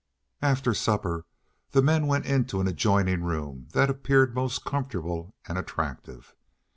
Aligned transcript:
After 0.41 0.73
supper 0.73 1.27
the 1.73 1.81
men 1.83 2.07
went 2.07 2.25
into 2.25 2.59
an 2.59 2.67
adjoining 2.67 3.21
room 3.23 3.67
that 3.73 3.87
appeared 3.87 4.33
most 4.33 4.65
comfortable 4.65 5.35
and 5.47 5.59
attractive. 5.59 6.33